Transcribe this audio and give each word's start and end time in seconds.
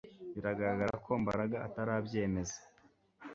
Biragaragara 0.33 0.93
ko 1.05 1.11
Mbaraga 1.23 1.57
atarabyemeza 1.67 2.57